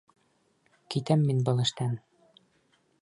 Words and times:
Китәм 0.95 1.25
мин 1.27 1.43
был 1.51 1.61
эштән! 1.65 1.95